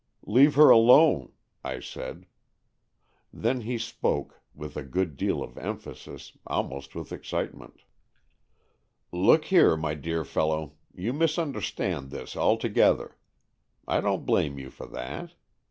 Leave 0.25 0.55
her 0.55 0.71
alone," 0.71 1.31
I 1.63 1.79
said. 1.79 2.25
Then 3.31 3.61
he 3.61 3.77
spoke, 3.77 4.41
with 4.55 4.75
a 4.75 4.81
good 4.81 5.15
deal 5.15 5.43
of 5.43 5.59
emphasis, 5.59 6.35
almost 6.47 6.95
with 6.95 7.11
excitement." 7.11 7.83
Look 9.11 9.45
here, 9.45 9.77
my 9.77 9.93
dear 9.93 10.25
fellow, 10.25 10.73
you 10.91 11.13
mis 11.13 11.37
understand 11.37 12.09
this 12.09 12.35
altogether. 12.35 13.15
I 13.87 14.01
don't 14.01 14.25
blame 14.25 14.57
you 14.57 14.71
for 14.71 14.87
that. 14.87 15.35